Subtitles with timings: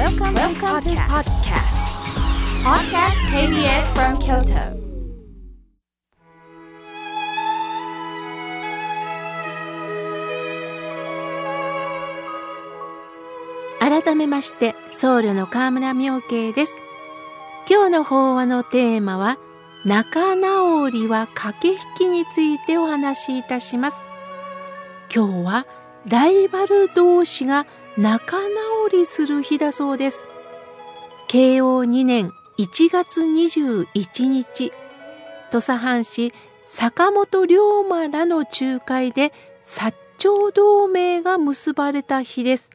[0.00, 1.76] Welcome, Welcome to podcast.
[2.64, 4.80] Podcast KBS from Kyoto.
[13.78, 16.72] 改めまして僧侶の河村明慶です
[17.68, 19.36] 今日の法話のテーマは
[19.84, 24.06] 仲直りは駆け引きについてお話しいたします
[25.14, 25.66] 今日は
[26.06, 27.66] ライバル同士が
[28.00, 30.26] 仲直りする日だそうです。
[31.28, 34.72] 慶応2年1月21日
[35.50, 36.32] 土佐藩士
[36.66, 42.70] 坂本龍馬らの仲介で薩長同盟が結ばれた日です。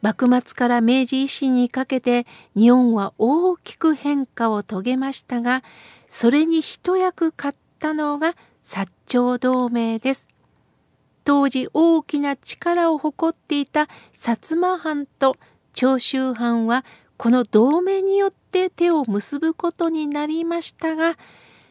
[0.00, 2.26] 幕末から明治維新にかけて
[2.56, 5.62] 日本は大きく変化を遂げましたが
[6.08, 10.30] それに一役買ったのが薩長同盟です。
[11.26, 15.36] 当時大きな力を誇っていた薩摩藩と
[15.72, 16.84] 長州藩は
[17.16, 21.18] この同盟によって手を結ぶことになりましたが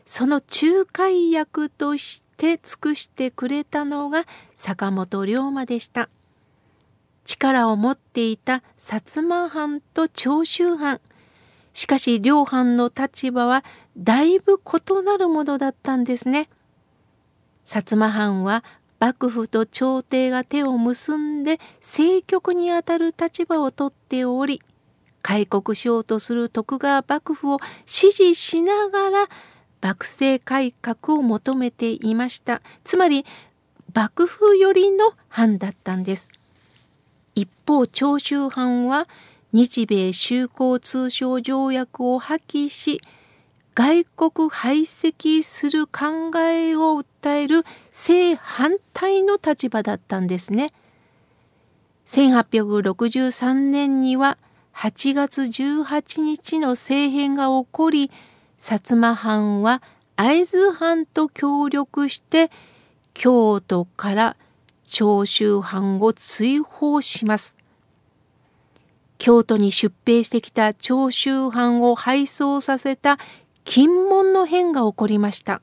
[0.06, 6.10] その仲介役として尽くしてくれたのが坂本龍馬でした。
[7.24, 11.00] 力を持っていた薩摩藩と長州藩
[11.74, 13.64] しかし両藩の立場は
[13.98, 16.50] だいぶ異なるものだったんですね。
[17.66, 18.66] 薩摩藩は
[19.00, 24.62] 幕府と朝廷が手を結んで政局にあたる立場をとっており
[25.22, 29.28] 開国しようとする徳川幕府を支持しながら
[29.82, 33.26] 幕政改革を求めていましたつまり
[33.94, 36.30] 幕府寄りの藩だったんです。
[37.34, 39.08] 一方長州藩は
[39.54, 43.02] 日米修好通商条約を破棄し
[43.76, 50.72] 外国排斥する考えを訴える正反対の立場だったんですね。
[52.06, 54.38] 1863年には
[54.74, 58.12] 8月18日の政変が起こり
[58.58, 59.82] 薩摩藩は
[60.16, 62.52] 会津藩と協力して
[63.14, 64.38] 京都から
[64.88, 67.58] 長州藩を追放します。
[69.18, 73.18] 京都に出兵してきた長州藩を敗走させた
[73.66, 75.62] 金門の変が起こりました。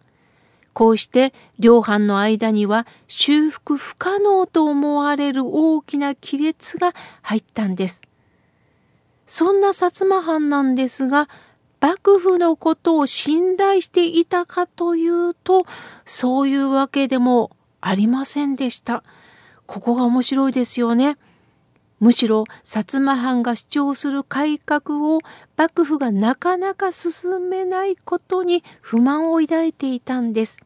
[0.75, 8.03] こうして両藩の間には修復不可能と思われる大きな亀裂が入ったんです。
[9.27, 11.29] そんな薩摩藩なんですが
[11.81, 15.65] 幕府のことを信頼していたかというと
[16.05, 19.03] そういうわけでもありませんでした。
[19.67, 21.19] ここが面白いですよね。
[22.03, 25.21] むしろ薩摩藩が主張する改革を
[25.57, 30.59] 幕府がなかなか進めないことに不満を抱いていたんです。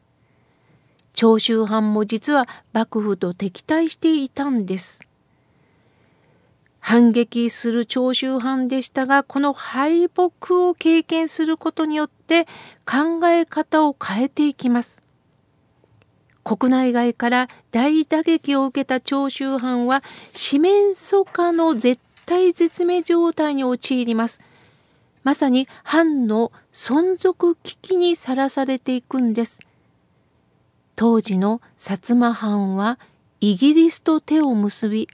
[1.13, 5.07] 長州藩も実は幕府と敵対していたんです。
[6.79, 12.45] 反撃する長州藩でしたがこの敗北を経験することによって
[12.83, 15.06] 考え方を変えていきます。
[16.47, 24.39] 国内外から大打撃を受けた長州藩は四面楚歌の絶対絶命状態に陥ります。
[25.25, 29.59] まさに藩の存続危機にさらされていくんです。
[30.95, 32.97] 当時の薩摩藩は
[33.41, 35.09] イギリスと手を結び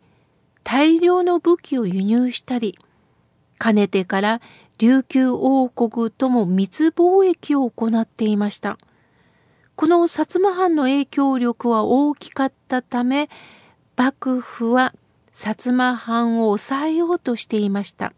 [0.63, 2.77] 大量の武器を輸入したり
[3.57, 4.41] かねてから
[4.77, 8.77] 琉球王国とも密貿易を行っていました。
[9.75, 13.29] この薩摩藩の影響力は大きかったため
[13.97, 14.93] 幕府は
[15.31, 18.13] 薩摩藩を抑えようとしていました。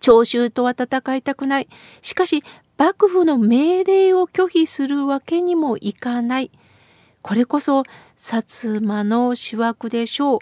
[0.00, 1.68] 長州とは戦いたくない。
[2.00, 2.42] しかし
[2.78, 6.50] 幕府の命令を拒否するわけにもいかない。
[7.22, 7.80] これこそ
[8.16, 10.38] 薩摩の主枠でしょう。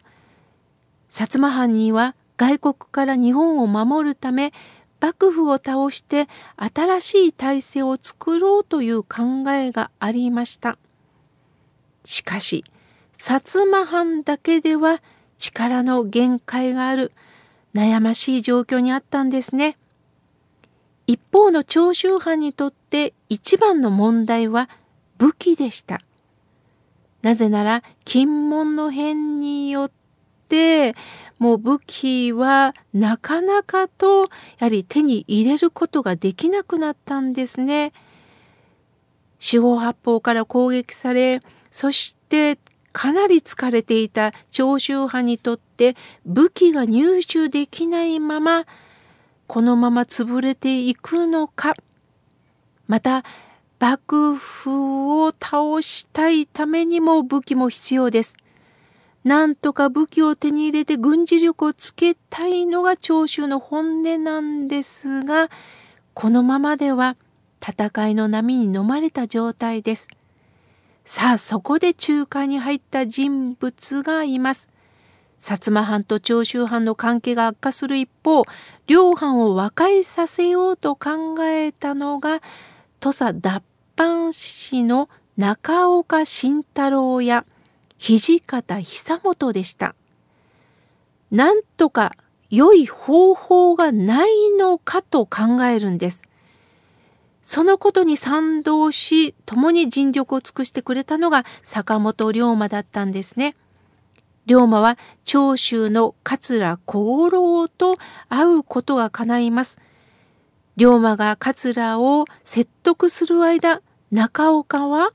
[1.11, 4.53] 薩摩藩には外国から日本を守るため
[5.05, 10.79] 幕府を倒して新しい体制を作ろうという考えがありました。
[12.07, 12.65] しかし
[13.19, 15.03] 薩摩藩だけでは
[15.37, 17.13] 力の限界がある
[17.75, 19.77] 悩ましい状況にあったんですね。
[21.07, 24.71] 一方の長州藩にとって一番の問題は
[25.19, 26.01] 武器でした。
[27.21, 30.04] なぜなら金門の変によって
[31.39, 34.27] もう武器はなかなかとや
[34.61, 37.93] はり手に入れることができなくなったんですね。
[39.39, 42.59] 四方八方から攻撃されそして
[42.93, 48.65] かなり疲れていた長州派にとって武器が入手できないまま
[49.47, 51.75] このまま潰れていくのか
[52.87, 53.25] また
[53.81, 58.37] 幕府を倒したいためにも武器も必要です。
[59.25, 65.49] なんとか武器を手に入れて軍事力をつけたいのが長州の本音なんですが、
[66.13, 67.17] このままでは
[67.67, 70.09] 戦いの波に飲まれた状態です。
[71.07, 74.69] さあ、そこで仲介に入った人物がいます。
[75.39, 78.45] 薩摩藩と長州藩の関係が悪化する一方、
[78.87, 82.43] 両藩を和解させようと考えたのが、
[83.01, 83.63] 土佐脱
[83.97, 87.47] 藩士の中岡慎太郎や
[87.99, 89.95] 土方久本でした。
[91.31, 92.13] なんとか
[92.51, 96.23] 良い方法がないのかと考えるんです。
[97.43, 103.55] そのことに賛同し、共に尽力を尽くしてくれたのが坂本龍馬だったんですね。
[104.47, 107.97] 龍馬は長州の桂小五郎と
[108.29, 109.81] 会うことが叶います。
[110.77, 113.81] 龍馬が桂を説得する間、
[114.11, 115.13] 中岡は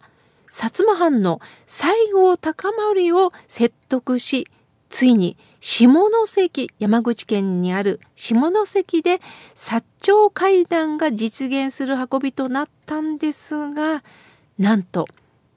[0.51, 4.47] 薩摩藩の西郷隆盛を説得し、
[4.89, 5.87] ついに下
[6.25, 9.21] 関、山口県にある下関で
[9.55, 14.03] 薩長会談が実現する運びとなったんですが、
[14.57, 15.07] なんと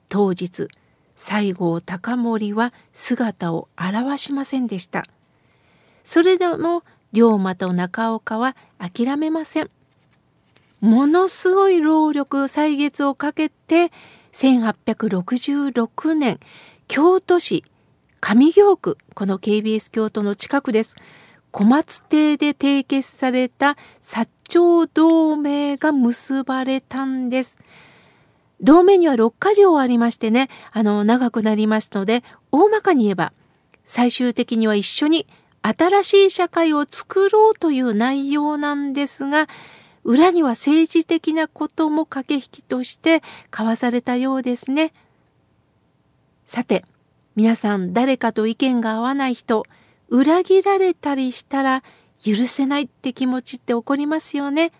[0.09, 0.67] 当日、
[1.15, 5.05] 西郷隆盛は姿を現しませんでした。
[6.03, 9.69] それでも龍馬と中岡は諦めません。
[10.81, 13.91] ものすごい労力歳月をかけて
[14.33, 16.39] 1866年
[16.87, 17.63] 京都市
[18.19, 20.95] 上京区この KBS 京都の近くです
[21.53, 27.59] 小松邸で締結された薩長同盟が結ばれたんです。
[28.59, 33.33] 同盟には6か条ありましてね、あの、長くなりますので、大まかに言えば、
[33.85, 35.27] 最終的には一緒に
[35.61, 39.47] 新しい社会を作ろうという内容なんですが、
[40.03, 43.21] 裏には政治的なことも駆け引きとして
[43.51, 44.93] 交わされたようですね。
[46.45, 46.85] さて、
[47.35, 49.63] 皆さん誰かと意見が合わない人、
[50.09, 51.83] 裏切られたりしたら
[52.23, 54.71] 許せないって気持ちって起こりますよね。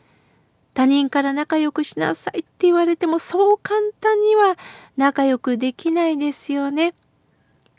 [0.74, 4.58] 他人から仲良くしなさいって言われてもそう簡単には
[4.98, 6.94] 仲良くできないですよね。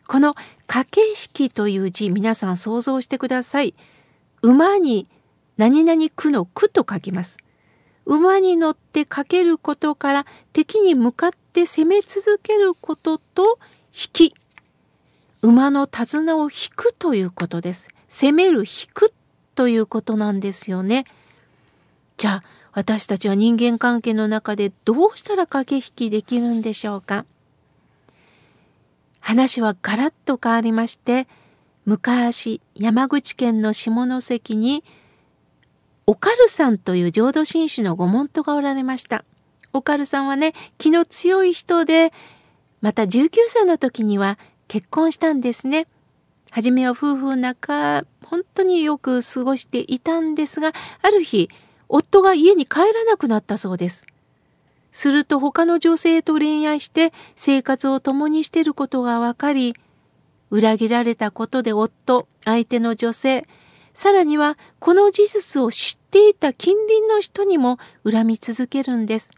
[0.06, 0.34] この
[0.66, 3.74] 駆け引きという字皆さん想像してください。
[4.42, 5.08] 馬に
[5.56, 7.38] 何々区の区と書きます。
[8.06, 13.58] 馬に乗ってかけることから敵に向かって攻め続けることと
[13.92, 14.34] 引き。
[15.42, 17.88] 馬の手綱を引くということです。
[18.08, 19.12] 攻める引く
[19.54, 21.04] ということなんですよね。
[22.16, 27.24] じゃあ私たちは人間関係の中でどうしたら駆け引きできるんでしょうか
[29.20, 31.26] 話はガラッと変わりまして
[31.86, 34.84] 昔山口県の下関に
[36.06, 39.24] おかるさんという浄土真宗のご門徒がおられました。
[39.72, 42.12] おかるさんはね、気の強い人で、
[42.82, 45.86] また19歳の時には結婚したんですね。
[46.50, 50.72] はじめは夫婦仲、本当によく過ごしていたんですが、
[51.02, 51.48] ある日、
[51.88, 54.06] 夫が家に帰らなくなったそうです。
[54.92, 59.74] すると他の女性と恋愛して生活を共にしていることが分かり、
[60.50, 63.48] 裏切られたことで夫、相手の女性、
[63.94, 69.30] さらにはこの事実を知っていた近隣の人にも恨み続けるんです。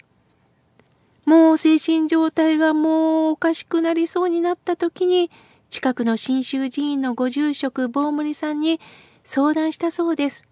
[1.27, 5.31] もう精神状態がもうおかしくなりそうになった時に
[5.69, 8.81] 近くの信州寺院のご住職坊森さんに
[9.25, 10.45] 相談したそうです。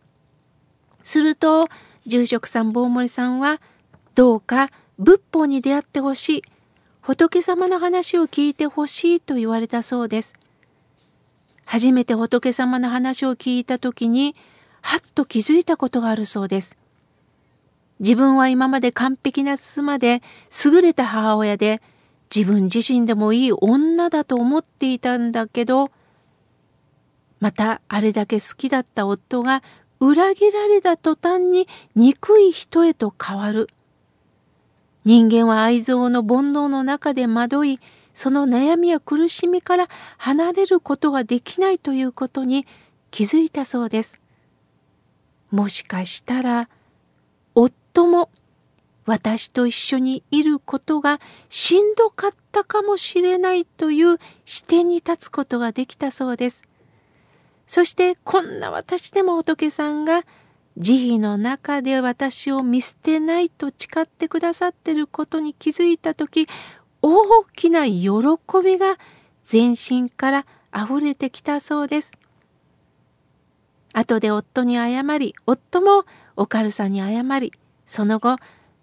[1.03, 1.69] すると
[2.07, 3.61] 住職さん坊森さんは
[4.15, 6.43] どうか仏法に出会ってほしい
[7.01, 10.35] 仏様の話を聞いてほしいと言われたそうです。
[11.65, 14.35] 初めて仏様の話を聞いた時に
[14.81, 16.77] はっと気づいたことがあるそうです。
[18.01, 20.21] 自分は今まで完璧な妻で
[20.65, 21.81] 優れた母親で
[22.35, 25.91] 自分自身でもいい女だと思っていたんだけど
[27.41, 29.63] またあれだけ好きだった夫が
[30.01, 33.69] 裏切られた途端に憎い人へと変わる。
[35.05, 37.79] 人間は愛憎の煩悩の中で惑い
[38.15, 42.67] その悩みや苦しみから離れることができないということに
[43.11, 44.21] 気づいたそうです。
[45.51, 46.69] もしかしたら
[47.55, 48.31] 夫も
[49.07, 56.63] 私と一緒にいることがしんどかったかもしれないという視点に立つことができたそうです。
[57.67, 60.25] そしてこんな私でも仏さんが
[60.77, 66.49] 慈悲の中で私を見捨てないと誓ってくださってることに気づいた時
[67.07, 68.09] 大きな喜
[68.65, 68.97] びが
[69.45, 72.13] 全身から溢れてきたそうです。
[73.93, 77.53] 後で夫に謝り夫もおかるさんに謝り
[77.85, 78.39] その後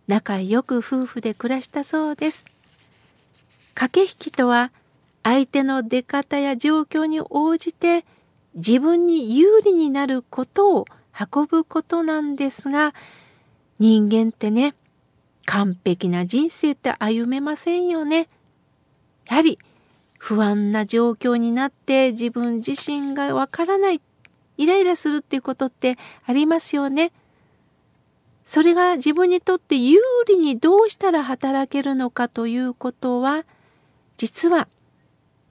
[0.05, 2.45] 仲良く夫婦で暮らしたそうです。
[3.73, 4.71] 駆け引きとは
[5.23, 8.05] 相手の出方や状況に応じて
[8.53, 10.85] 自分に有利になることを
[11.33, 12.93] 運ぶことなんですが
[13.79, 14.75] 人間ってね
[15.45, 18.27] 完璧な人生って歩めませんよね。
[19.27, 19.59] やはり
[20.17, 24.01] 不安な状況になって自分自身がわからない
[24.57, 27.11] イライラするっていうことってありますよね。
[28.43, 33.45] それが自分にとって有利にどうしたら働けるのかということは
[34.17, 34.67] 実は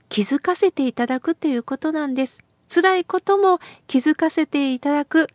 [0.09, 2.43] 気づかせていただくということなんです。
[2.73, 5.29] 辛いことも気づかせていただく。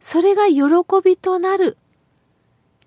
[0.00, 0.64] それが喜
[1.04, 1.76] びとなる。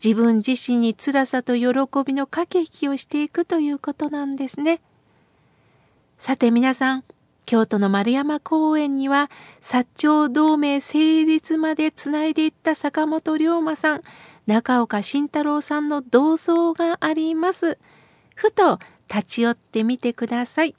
[0.03, 1.67] 自分自身に辛さと喜
[2.03, 4.81] びの駆け引きをしていくということなんですね。
[6.17, 7.03] さて皆さん、
[7.45, 9.29] 京都の丸山公園には
[9.61, 14.01] 薩長同盟成立までつないでいった坂本龍馬さん、
[14.47, 17.77] 中岡慎太郎さんの銅像があります。
[18.33, 20.75] ふと立ち寄ってみてください。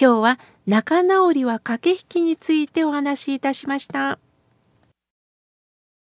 [0.00, 4.18] 今日は仲直りは駆け引きについてお話しいたしました。